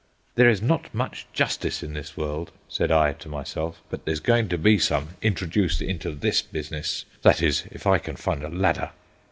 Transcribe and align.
"There 0.33 0.49
is 0.49 0.63
not 0.63 0.91
much 0.95 1.27
justice 1.31 1.83
in 1.83 1.93
this 1.93 2.17
world," 2.17 2.51
said 2.67 2.89
I 2.89 3.13
to 3.13 3.29
myself; 3.29 3.83
"but 3.91 4.03
there's 4.03 4.19
going 4.19 4.49
to 4.49 4.57
be 4.57 4.79
some 4.79 5.09
introduced 5.21 5.79
into 5.79 6.09
this 6.11 6.41
business—that 6.41 7.39
is, 7.43 7.65
if 7.69 7.85
I 7.85 7.99
can 7.99 8.15
find 8.15 8.41
a 8.41 8.49
ladder." 8.49 8.93